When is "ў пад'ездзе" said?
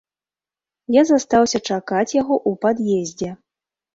2.49-3.29